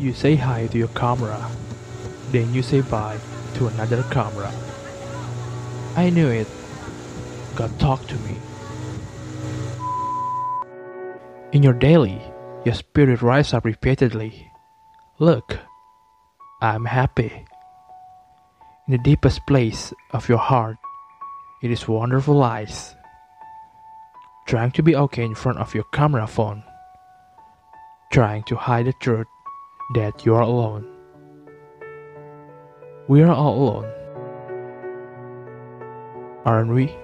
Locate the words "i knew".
5.94-6.28